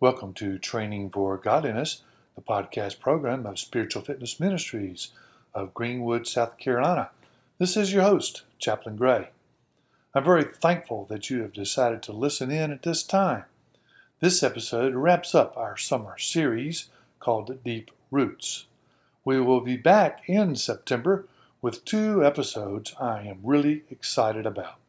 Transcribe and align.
Welcome 0.00 0.34
to 0.34 0.58
Training 0.58 1.10
for 1.10 1.36
Godliness, 1.36 2.02
the 2.34 2.42
podcast 2.42 2.98
program 2.98 3.46
of 3.46 3.60
Spiritual 3.60 4.02
Fitness 4.02 4.40
Ministries 4.40 5.12
of 5.54 5.72
Greenwood, 5.72 6.26
South 6.26 6.58
Carolina. 6.58 7.10
This 7.60 7.76
is 7.76 7.92
your 7.92 8.02
host, 8.02 8.42
Chaplain 8.58 8.96
Gray. 8.96 9.28
I'm 10.12 10.24
very 10.24 10.42
thankful 10.42 11.06
that 11.10 11.30
you 11.30 11.42
have 11.42 11.52
decided 11.52 12.02
to 12.02 12.12
listen 12.12 12.50
in 12.50 12.72
at 12.72 12.82
this 12.82 13.04
time. 13.04 13.44
This 14.18 14.42
episode 14.42 14.96
wraps 14.96 15.32
up 15.32 15.56
our 15.56 15.76
summer 15.76 16.18
series 16.18 16.88
called 17.20 17.62
Deep 17.62 17.92
Roots. 18.10 18.66
We 19.24 19.40
will 19.40 19.60
be 19.60 19.76
back 19.76 20.22
in 20.26 20.56
September 20.56 21.28
with 21.62 21.84
two 21.84 22.24
episodes 22.24 22.96
I 23.00 23.22
am 23.22 23.38
really 23.44 23.84
excited 23.88 24.44
about. 24.44 24.80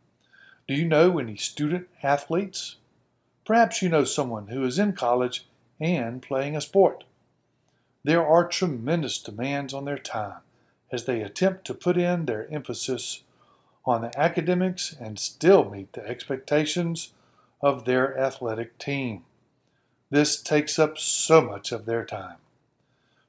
Do 0.68 0.74
you 0.74 0.84
know 0.84 1.20
any 1.20 1.38
student 1.38 1.90
athletes? 2.02 2.78
Perhaps 3.46 3.82
you 3.84 3.90
know 3.90 4.04
someone 4.04 4.48
who 4.48 4.64
is 4.66 4.80
in 4.80 4.94
college 4.94 5.46
and 5.80 6.22
playing 6.22 6.56
a 6.56 6.62
sport. 6.62 7.04
There 8.04 8.26
are 8.26 8.48
tremendous 8.48 9.20
demands 9.20 9.74
on 9.74 9.86
their 9.86 10.00
time 10.00 10.42
as 10.92 11.06
they 11.06 11.22
attempt 11.22 11.66
to 11.66 11.74
put 11.74 11.98
in 11.98 12.26
their 12.26 12.52
emphasis 12.52 13.22
on 13.86 14.02
the 14.02 14.20
academics 14.20 14.96
and 15.00 15.20
still 15.20 15.70
meet 15.70 15.94
the 15.94 16.06
expectations 16.08 17.14
of 17.62 17.86
their 17.86 18.18
athletic 18.18 18.78
team. 18.80 19.24
This 20.10 20.42
takes 20.42 20.80
up 20.80 20.98
so 20.98 21.42
much 21.42 21.72
of 21.72 21.86
their 21.86 22.06
time. 22.06 22.38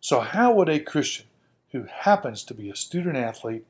So, 0.01 0.21
how 0.21 0.53
would 0.53 0.69
a 0.69 0.79
Christian 0.79 1.27
who 1.73 1.85
happens 1.85 2.45
to 2.45 2.55
be 2.55 2.71
a 2.71 2.77
student 2.77 3.17
athlete 3.17 3.67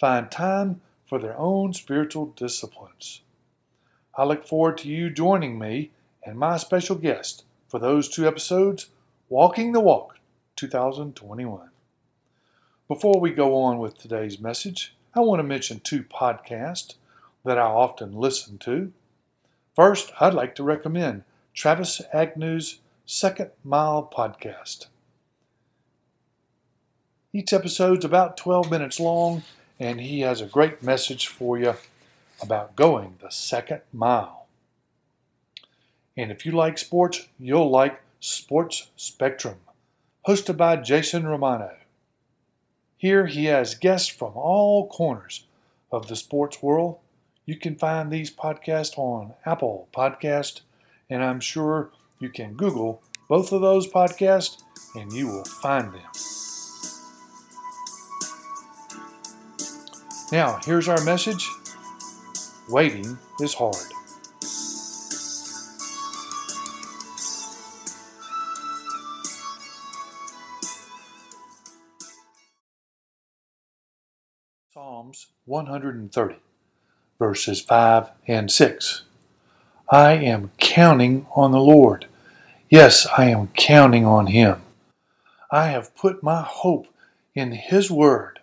find 0.00 0.30
time 0.30 0.80
for 1.04 1.18
their 1.18 1.38
own 1.38 1.72
spiritual 1.72 2.26
disciplines? 2.26 3.20
I 4.16 4.24
look 4.24 4.46
forward 4.46 4.78
to 4.78 4.88
you 4.88 5.10
joining 5.10 5.58
me 5.58 5.90
and 6.24 6.38
my 6.38 6.56
special 6.56 6.94
guest 6.94 7.44
for 7.68 7.80
those 7.80 8.08
two 8.08 8.28
episodes, 8.28 8.90
Walking 9.28 9.72
the 9.72 9.80
Walk 9.80 10.18
2021. 10.54 11.70
Before 12.86 13.18
we 13.18 13.30
go 13.30 13.56
on 13.56 13.78
with 13.78 13.98
today's 13.98 14.38
message, 14.38 14.94
I 15.16 15.20
want 15.20 15.40
to 15.40 15.44
mention 15.44 15.80
two 15.80 16.04
podcasts 16.04 16.94
that 17.44 17.58
I 17.58 17.62
often 17.62 18.12
listen 18.12 18.58
to. 18.58 18.92
First, 19.74 20.12
I'd 20.20 20.32
like 20.32 20.54
to 20.56 20.62
recommend 20.62 21.24
Travis 21.52 22.00
Agnew's 22.12 22.78
Second 23.04 23.50
Mile 23.64 24.08
Podcast. 24.16 24.86
Each 27.32 27.52
episode's 27.52 28.04
about 28.04 28.36
12 28.36 28.70
minutes 28.70 29.00
long, 29.00 29.42
and 29.80 30.00
he 30.00 30.20
has 30.20 30.40
a 30.40 30.46
great 30.46 30.84
message 30.84 31.26
for 31.26 31.58
you 31.58 31.74
about 32.42 32.76
going 32.76 33.16
the 33.20 33.30
second 33.30 33.80
mile. 33.92 34.46
And 36.16 36.30
if 36.30 36.46
you 36.46 36.52
like 36.52 36.78
sports, 36.78 37.28
you'll 37.38 37.70
like 37.70 38.00
Sports 38.20 38.90
Spectrum, 38.96 39.56
hosted 40.26 40.56
by 40.56 40.76
Jason 40.76 41.26
Romano. 41.26 41.72
Here 42.96 43.26
he 43.26 43.46
has 43.46 43.74
guests 43.74 44.08
from 44.08 44.32
all 44.34 44.88
corners 44.88 45.44
of 45.92 46.08
the 46.08 46.16
sports 46.16 46.62
world. 46.62 46.98
You 47.44 47.56
can 47.56 47.76
find 47.76 48.10
these 48.10 48.30
podcasts 48.30 48.96
on 48.96 49.34
Apple 49.44 49.88
Podcast, 49.94 50.62
and 51.10 51.22
I'm 51.22 51.40
sure 51.40 51.90
you 52.18 52.30
can 52.30 52.54
Google 52.54 53.02
both 53.28 53.52
of 53.52 53.60
those 53.60 53.86
podcasts 53.86 54.62
and 54.94 55.12
you 55.12 55.26
will 55.26 55.44
find 55.44 55.92
them. 55.92 56.00
Now, 60.32 60.60
here's 60.64 60.88
our 60.88 61.02
message 61.04 61.48
Waiting 62.70 63.18
is 63.42 63.52
hard. 63.52 63.76
Psalms 74.72 75.26
130, 75.44 76.36
verses 77.18 77.60
5 77.60 78.10
and 78.26 78.50
6. 78.50 79.02
I 79.90 80.12
am 80.12 80.50
counting 80.56 81.26
on 81.36 81.52
the 81.52 81.60
Lord. 81.60 82.06
Yes, 82.70 83.06
I 83.18 83.26
am 83.26 83.48
counting 83.48 84.06
on 84.06 84.28
Him. 84.28 84.62
I 85.50 85.66
have 85.66 85.94
put 85.94 86.22
my 86.22 86.40
hope 86.40 86.86
in 87.34 87.52
His 87.52 87.90
Word. 87.90 88.38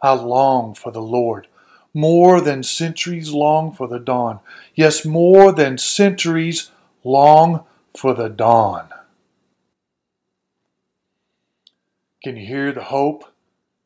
I 0.00 0.12
long 0.12 0.76
for 0.76 0.92
the 0.92 1.02
Lord 1.02 1.48
more 1.94 2.40
than 2.40 2.64
centuries 2.64 3.30
long 3.30 3.72
for 3.72 3.86
the 3.86 4.00
dawn. 4.00 4.40
Yes, 4.74 5.04
more 5.04 5.52
than 5.52 5.78
centuries 5.78 6.70
long 7.04 7.64
for 7.96 8.12
the 8.12 8.28
dawn. 8.28 8.88
Can 12.22 12.36
you 12.36 12.46
hear 12.46 12.72
the 12.72 12.84
hope 12.84 13.24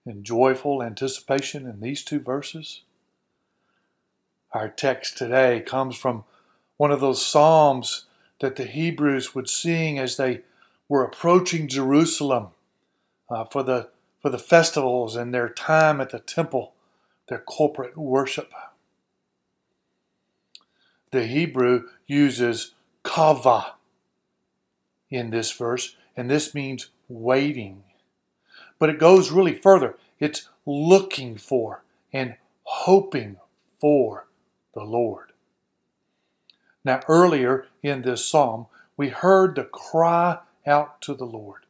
and 0.07 0.25
joyful 0.25 0.83
anticipation 0.83 1.67
in 1.67 1.81
these 1.81 2.03
two 2.03 2.21
verses? 2.21 2.83
Our 4.53 4.69
text 4.69 5.19
today 5.19 5.61
comes 5.61 5.95
from 5.95 6.25
one 6.79 6.91
of 6.91 7.01
those 7.01 7.25
psalms 7.25 8.07
that 8.41 8.57
the 8.57 8.65
Hebrews 8.65 9.35
would 9.35 9.51
sing 9.51 9.99
as 9.99 10.17
they 10.17 10.43
were 10.89 11.05
approaching 11.05 11.69
Jerusalem 11.69 12.49
uh, 13.29 13.45
for 13.45 13.63
the 13.63 13.91
for 14.23 14.31
the 14.31 14.39
festivals 14.39 15.15
and 15.15 15.33
their 15.33 15.49
time 15.49 16.01
at 16.01 16.11
the 16.11 16.19
temple 16.19 16.73
their 17.29 17.39
corporate 17.39 17.97
worship. 17.97 18.53
The 21.11 21.27
Hebrew 21.27 21.85
uses 22.07 22.75
kava 23.03 23.75
in 25.11 25.31
this 25.31 25.51
verse, 25.53 25.97
and 26.17 26.31
this 26.31 26.55
means 26.55 26.91
waiting. 27.09 27.85
But 28.79 28.91
it 28.91 28.99
goes 28.99 29.31
really 29.31 29.55
further. 29.55 29.97
It's 30.21 30.49
looking 30.67 31.37
for 31.37 31.83
and 32.13 32.37
hoping 32.65 33.37
for 33.81 34.27
the 34.75 34.85
Lord. 34.85 35.33
Now, 36.85 37.01
earlier 37.09 37.67
in 37.83 38.03
this 38.03 38.25
psalm, 38.25 38.67
we 38.97 39.09
heard 39.09 39.55
the 39.55 39.65
cry 39.65 40.39
out 40.67 41.01
to 41.03 41.15
the 41.15 41.25
Lord. 41.27 41.63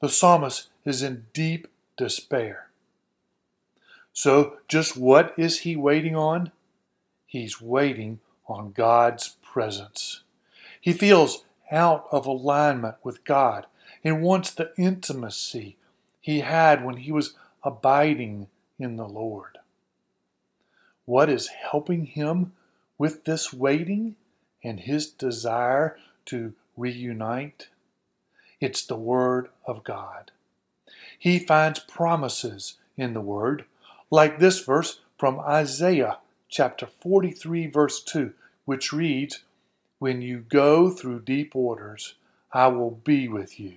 The 0.00 0.08
psalmist 0.08 0.68
is 0.84 1.02
in 1.02 1.26
deep 1.32 1.68
despair. 1.96 2.71
So, 4.12 4.58
just 4.68 4.96
what 4.96 5.34
is 5.38 5.60
he 5.60 5.74
waiting 5.74 6.14
on? 6.14 6.52
He's 7.26 7.60
waiting 7.60 8.20
on 8.46 8.72
God's 8.72 9.36
presence. 9.42 10.22
He 10.80 10.92
feels 10.92 11.44
out 11.70 12.06
of 12.12 12.26
alignment 12.26 12.96
with 13.02 13.24
God 13.24 13.66
and 14.04 14.22
wants 14.22 14.50
the 14.50 14.72
intimacy 14.76 15.76
he 16.20 16.40
had 16.40 16.84
when 16.84 16.98
he 16.98 17.10
was 17.12 17.34
abiding 17.62 18.48
in 18.78 18.96
the 18.96 19.08
Lord. 19.08 19.58
What 21.04 21.30
is 21.30 21.48
helping 21.48 22.06
him 22.06 22.52
with 22.98 23.24
this 23.24 23.52
waiting 23.52 24.16
and 24.62 24.80
his 24.80 25.06
desire 25.06 25.96
to 26.26 26.52
reunite? 26.76 27.68
It's 28.60 28.84
the 28.84 28.96
Word 28.96 29.48
of 29.66 29.82
God. 29.82 30.30
He 31.18 31.38
finds 31.38 31.80
promises 31.80 32.74
in 32.96 33.14
the 33.14 33.20
Word 33.20 33.64
like 34.12 34.38
this 34.38 34.60
verse 34.60 35.00
from 35.18 35.40
Isaiah 35.40 36.18
chapter 36.50 36.86
43, 36.86 37.66
verse 37.68 38.02
2, 38.02 38.34
which 38.66 38.92
reads, 38.92 39.40
When 39.98 40.20
you 40.20 40.44
go 40.50 40.90
through 40.90 41.20
deep 41.20 41.54
waters, 41.54 42.14
I 42.52 42.66
will 42.66 42.90
be 42.90 43.26
with 43.26 43.58
you. 43.58 43.76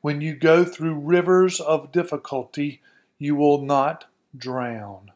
When 0.00 0.20
you 0.20 0.36
go 0.36 0.64
through 0.64 1.00
rivers 1.00 1.58
of 1.58 1.90
difficulty, 1.90 2.80
you 3.18 3.34
will 3.34 3.60
not 3.60 4.04
drown. 4.38 5.10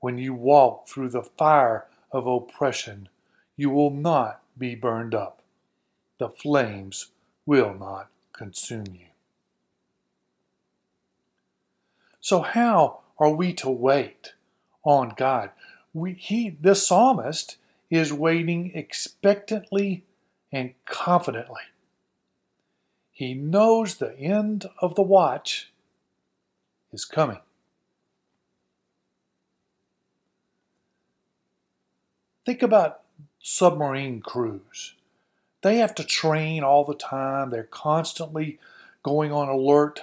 When 0.00 0.18
you 0.18 0.34
walk 0.34 0.88
through 0.88 1.10
the 1.10 1.22
fire 1.22 1.86
of 2.10 2.26
oppression, 2.26 3.08
you 3.56 3.70
will 3.70 3.92
not 3.92 4.42
be 4.58 4.74
burned 4.74 5.14
up. 5.14 5.40
The 6.18 6.30
flames 6.30 7.12
will 7.46 7.74
not 7.74 8.08
consume 8.32 8.86
you. 8.90 9.06
So, 12.20 12.40
how 12.40 13.02
are 13.18 13.30
we 13.30 13.52
to 13.54 13.70
wait 13.70 14.34
on 14.84 15.14
God? 15.16 15.50
We, 15.94 16.14
he, 16.14 16.50
the 16.60 16.74
psalmist 16.74 17.56
is 17.90 18.12
waiting 18.12 18.72
expectantly 18.74 20.04
and 20.52 20.74
confidently. 20.84 21.62
He 23.12 23.32
knows 23.34 23.96
the 23.96 24.18
end 24.18 24.66
of 24.80 24.94
the 24.94 25.02
watch 25.02 25.72
is 26.92 27.04
coming. 27.04 27.38
Think 32.44 32.62
about 32.62 33.00
submarine 33.40 34.20
crews. 34.20 34.94
They 35.62 35.78
have 35.78 35.94
to 35.96 36.04
train 36.04 36.62
all 36.62 36.84
the 36.84 36.94
time, 36.94 37.50
they're 37.50 37.64
constantly 37.64 38.58
going 39.02 39.32
on 39.32 39.48
alert 39.48 40.02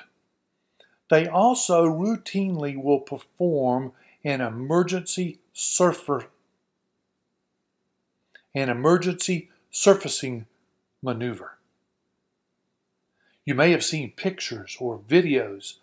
they 1.10 1.28
also 1.28 1.86
routinely 1.86 2.82
will 2.82 3.00
perform 3.00 3.92
an 4.24 4.42
emergency 4.42 5.40
surfer 5.52 6.28
an 8.56 8.70
emergency 8.70 9.50
surfacing 9.72 10.46
maneuver. 11.02 11.58
You 13.46 13.56
may 13.56 13.72
have 13.72 13.84
seen 13.84 14.12
pictures 14.12 14.78
or 14.80 15.00
videos 15.00 15.76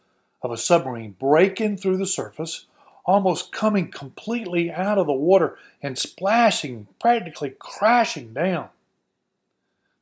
of 0.43 0.51
a 0.51 0.57
submarine 0.57 1.17
breaking 1.19 1.77
through 1.77 1.99
the 1.99 2.07
surface, 2.07 2.67
almost 3.05 3.53
coming 3.53 3.91
completely 3.91 4.71
out 4.71 4.99
of 4.99 5.07
the 5.07 5.13
water 5.13 5.59
and 5.83 5.99
splashing, 5.99 6.87
practically 6.99 7.55
crashing 7.59 8.33
down. 8.33 8.69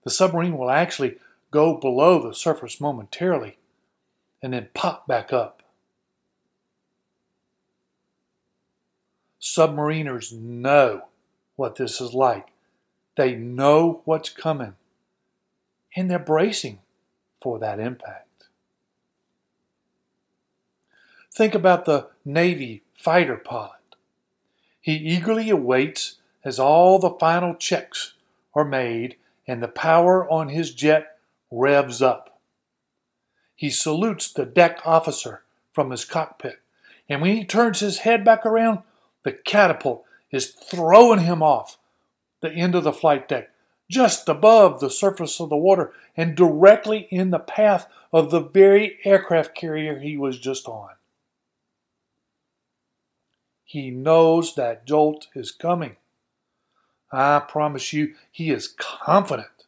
The 0.04 0.10
submarine 0.10 0.56
will 0.56 0.70
actually 0.70 1.16
go 1.50 1.74
below 1.76 2.22
the 2.22 2.34
surface 2.34 2.80
momentarily 2.80 3.56
and 4.42 4.52
then 4.52 4.68
pop 4.74 5.06
back 5.06 5.32
up. 5.32 5.62
Submariners 9.40 10.32
know 10.32 11.02
what 11.56 11.76
this 11.76 12.00
is 12.00 12.12
like. 12.14 12.48
They 13.16 13.34
know 13.34 14.02
what's 14.04 14.28
coming, 14.28 14.74
and 15.96 16.10
they're 16.10 16.18
bracing 16.18 16.80
for 17.40 17.58
that 17.58 17.80
impact. 17.80 18.44
Think 21.34 21.54
about 21.54 21.84
the 21.84 22.08
Navy 22.24 22.82
fighter 22.96 23.36
pilot. 23.36 23.72
He 24.80 24.94
eagerly 24.94 25.50
awaits 25.50 26.16
as 26.44 26.58
all 26.58 26.98
the 26.98 27.10
final 27.10 27.54
checks 27.54 28.14
are 28.54 28.64
made 28.64 29.16
and 29.46 29.62
the 29.62 29.68
power 29.68 30.28
on 30.30 30.48
his 30.48 30.74
jet 30.74 31.18
revs 31.50 32.02
up. 32.02 32.37
He 33.58 33.70
salutes 33.70 34.32
the 34.32 34.46
deck 34.46 34.82
officer 34.84 35.42
from 35.72 35.90
his 35.90 36.04
cockpit, 36.04 36.60
and 37.08 37.20
when 37.20 37.36
he 37.36 37.44
turns 37.44 37.80
his 37.80 37.98
head 37.98 38.24
back 38.24 38.46
around, 38.46 38.84
the 39.24 39.32
catapult 39.32 40.04
is 40.30 40.52
throwing 40.52 41.22
him 41.22 41.42
off 41.42 41.76
the 42.40 42.52
end 42.52 42.76
of 42.76 42.84
the 42.84 42.92
flight 42.92 43.26
deck, 43.26 43.50
just 43.90 44.28
above 44.28 44.78
the 44.78 44.88
surface 44.88 45.40
of 45.40 45.48
the 45.48 45.56
water 45.56 45.92
and 46.16 46.36
directly 46.36 47.08
in 47.10 47.30
the 47.30 47.40
path 47.40 47.88
of 48.12 48.30
the 48.30 48.38
very 48.38 48.98
aircraft 49.04 49.56
carrier 49.56 49.98
he 49.98 50.16
was 50.16 50.38
just 50.38 50.68
on. 50.68 50.90
He 53.64 53.90
knows 53.90 54.54
that 54.54 54.86
jolt 54.86 55.26
is 55.34 55.50
coming. 55.50 55.96
I 57.10 57.40
promise 57.40 57.92
you, 57.92 58.14
he 58.30 58.50
is 58.52 58.68
confident 58.78 59.66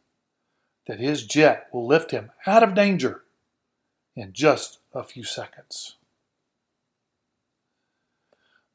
that 0.87 1.01
his 1.01 1.27
jet 1.27 1.67
will 1.73 1.85
lift 1.85 2.11
him 2.11 2.31
out 2.47 2.63
of 2.63 2.73
danger 2.73 3.20
in 4.21 4.33
just 4.33 4.77
a 4.93 5.03
few 5.03 5.23
seconds. 5.23 5.95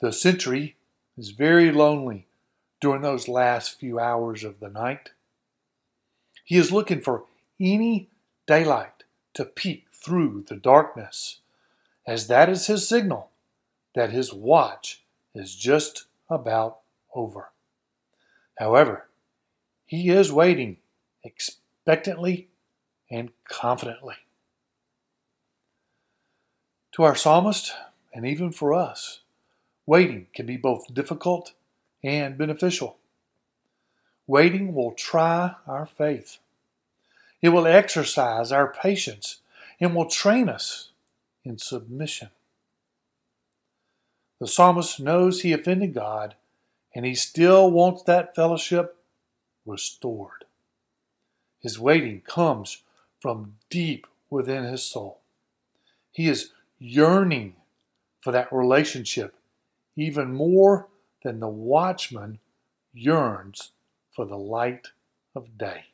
The 0.01 0.13
sentry 0.13 0.75
is 1.17 1.31
very 1.31 1.71
lonely 1.71 2.27
during 2.81 3.03
those 3.03 3.29
last 3.29 3.79
few 3.79 4.01
hours 4.01 4.43
of 4.43 4.59
the 4.59 4.69
night. 4.69 5.11
He 6.45 6.57
is 6.57 6.73
looking 6.73 7.01
for 7.01 7.25
any 7.61 8.09
daylight 8.47 9.05
to 9.35 9.45
peek 9.45 9.87
through 9.93 10.47
the 10.49 10.57
darkness, 10.57 11.39
as 12.07 12.27
that 12.27 12.49
is 12.49 12.67
his 12.67 12.89
signal 12.89 13.31
that 13.95 14.11
his 14.11 14.35
watch 14.35 15.05
is 15.33 15.55
just 15.55 16.07
about 16.29 16.79
over. 17.15 17.51
However, 18.59 19.07
he 19.87 20.11
is 20.11 20.33
waiting 20.33 20.79
expectantly 21.23 22.49
and 23.09 23.31
confidently. 23.49 24.17
To 26.97 27.03
our 27.03 27.15
psalmist, 27.15 27.75
and 28.15 28.25
even 28.25 28.53
for 28.53 28.73
us, 28.73 29.21
waiting 29.85 30.29
can 30.33 30.47
be 30.47 30.57
both 30.57 30.95
difficult 30.95 31.53
and 32.03 32.39
beneficial. 32.39 32.97
Waiting 34.27 34.73
will 34.73 34.93
try 34.93 35.57
our 35.67 35.85
faith. 35.85 36.39
It 37.43 37.51
will 37.51 37.67
exercise 37.67 38.51
our 38.51 38.73
patience 38.73 39.41
and 39.79 39.95
will 39.95 40.09
train 40.09 40.49
us 40.49 40.89
in 41.45 41.59
submission. 41.59 42.31
The 44.41 44.49
psalmist 44.49 44.99
knows 44.99 45.43
he 45.43 45.53
offended 45.53 45.93
God 45.93 46.35
and 46.95 47.05
he 47.05 47.15
still 47.15 47.71
wants 47.71 48.05
that 48.05 48.35
fellowship 48.35 48.97
restored. 49.67 50.47
His 51.61 51.79
waiting 51.79 52.23
comes 52.23 52.85
from 53.21 53.57
deep 53.69 54.07
within 54.31 54.65
his 54.65 54.83
soul. 54.83 55.21
He 56.11 56.29
is 56.29 56.53
yearning 56.79 57.55
for 58.21 58.33
that 58.33 58.53
relationship 58.53 59.35
even 59.97 60.35
more 60.35 60.89
than 61.23 61.41
the 61.41 61.49
watchman 61.49 62.39
yearns 62.93 63.73
for 64.13 64.25
the 64.25 64.37
light 64.37 64.89
of 65.35 65.59
day. 65.59 65.87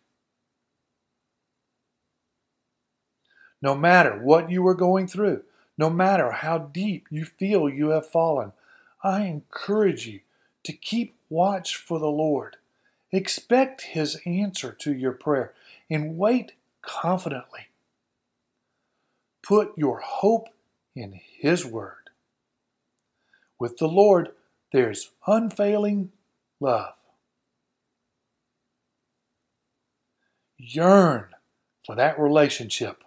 No 3.60 3.74
matter 3.76 4.18
what 4.18 4.50
you 4.50 4.66
are 4.66 4.74
going 4.74 5.06
through, 5.06 5.42
no 5.78 5.88
matter 5.88 6.32
how 6.32 6.58
deep 6.58 7.06
you 7.10 7.24
feel 7.24 7.68
you 7.68 7.90
have 7.90 8.08
fallen, 8.08 8.52
I 9.02 9.22
encourage 9.22 10.06
you 10.06 10.20
to 10.64 10.72
keep 10.72 11.16
watch 11.28 11.76
for 11.76 11.98
the 11.98 12.10
Lord. 12.10 12.56
Expect 13.10 13.82
His 13.82 14.20
answer 14.26 14.72
to 14.80 14.92
your 14.92 15.12
prayer 15.12 15.54
and 15.88 16.18
wait 16.18 16.52
confidently. 16.82 17.68
Put 19.42 19.76
your 19.76 19.98
hope 19.98 20.48
in 20.94 21.20
His 21.38 21.64
Word. 21.64 22.10
With 23.58 23.78
the 23.78 23.88
Lord, 23.88 24.30
there's 24.72 25.10
unfailing 25.26 26.12
love. 26.60 26.94
Yearn 30.58 31.26
for 31.84 31.96
that 31.96 32.18
relationship 32.18 33.02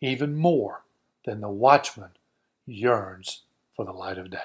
even 0.00 0.36
more 0.36 0.82
than 1.24 1.40
the 1.40 1.48
watchman 1.48 2.10
yearns 2.66 3.42
for 3.74 3.84
the 3.84 3.92
light 3.92 4.18
of 4.18 4.30
day. 4.30 4.38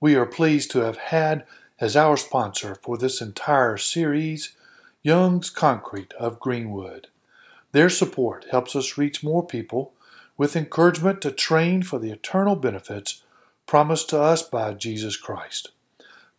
We 0.00 0.14
are 0.14 0.26
pleased 0.26 0.70
to 0.72 0.80
have 0.80 0.96
had 0.96 1.46
as 1.78 1.96
our 1.96 2.16
sponsor 2.16 2.74
for 2.74 2.96
this 2.96 3.20
entire 3.20 3.76
series 3.76 4.54
Young's 5.02 5.48
Concrete 5.48 6.12
of 6.14 6.40
Greenwood. 6.40 7.08
Their 7.72 7.88
support 7.88 8.46
helps 8.50 8.74
us 8.74 8.98
reach 8.98 9.22
more 9.22 9.46
people 9.46 9.92
with 10.36 10.56
encouragement 10.56 11.20
to 11.22 11.30
train 11.30 11.82
for 11.82 11.98
the 11.98 12.10
eternal 12.10 12.56
benefits 12.56 13.22
promised 13.66 14.08
to 14.10 14.20
us 14.20 14.42
by 14.42 14.74
Jesus 14.74 15.16
Christ. 15.16 15.70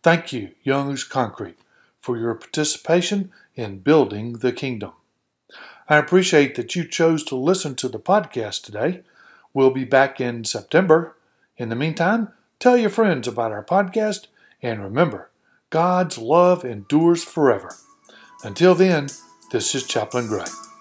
Thank 0.02 0.32
you, 0.32 0.50
Young's 0.62 1.04
Concrete, 1.04 1.58
for 2.00 2.18
your 2.18 2.34
participation 2.34 3.30
in 3.54 3.78
building 3.78 4.34
the 4.34 4.52
kingdom. 4.52 4.92
I 5.88 5.96
appreciate 5.96 6.54
that 6.56 6.74
you 6.74 6.84
chose 6.84 7.22
to 7.24 7.36
listen 7.36 7.74
to 7.76 7.88
the 7.88 7.98
podcast 7.98 8.62
today. 8.64 9.02
We'll 9.54 9.70
be 9.70 9.84
back 9.84 10.20
in 10.20 10.44
September. 10.44 11.16
In 11.56 11.68
the 11.68 11.76
meantime, 11.76 12.28
tell 12.58 12.76
your 12.76 12.90
friends 12.90 13.28
about 13.28 13.52
our 13.52 13.64
podcast, 13.64 14.26
and 14.60 14.82
remember, 14.82 15.30
God's 15.70 16.18
love 16.18 16.64
endures 16.64 17.24
forever. 17.24 17.74
Until 18.42 18.74
then, 18.74 19.08
this 19.52 19.74
is 19.74 19.86
Chaplain 19.86 20.26
Gray. 20.26 20.71